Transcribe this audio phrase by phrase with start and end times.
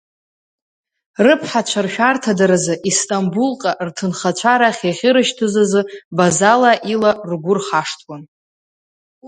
[1.25, 5.81] Рыԥҳацәа ршәарҭадаразы Истамбулҟа рҭынхацәа рахь иахьырышьҭыз азы
[6.17, 8.23] Базала ила ргәы рхашҭуан.